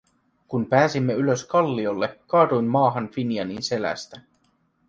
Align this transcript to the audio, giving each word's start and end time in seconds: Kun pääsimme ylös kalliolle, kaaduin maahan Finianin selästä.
Kun 0.47 0.65
pääsimme 0.65 1.13
ylös 1.13 1.45
kalliolle, 1.45 2.19
kaaduin 2.27 2.65
maahan 2.65 3.09
Finianin 3.09 3.63
selästä. 3.63 4.21